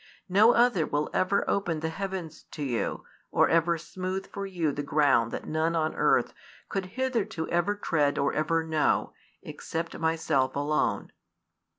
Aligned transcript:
No 0.29 0.53
other 0.55 0.87
will 0.87 1.11
ever 1.13 1.47
open 1.47 1.81
the 1.81 1.89
heavens 1.89 2.45
to 2.49 2.63
you, 2.63 3.03
or 3.29 3.47
ever 3.49 3.77
smooth 3.77 4.25
for 4.25 4.47
you 4.47 4.71
the 4.71 4.81
ground 4.81 5.29
that 5.31 5.45
none 5.45 5.75
on 5.75 5.93
earth 5.93 6.33
could 6.69 6.87
hitherto 6.97 7.47
ever 7.49 7.75
tread 7.75 8.17
or 8.17 8.33
ever 8.33 8.63
know, 8.63 9.13
except 9.43 9.99
Myself 9.99 10.55
alone." 10.55 11.11